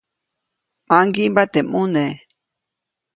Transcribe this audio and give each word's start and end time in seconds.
ʼMaŋgiʼmba 0.87 1.43
teʼ 1.53 1.65
ʼmune. 1.69 2.03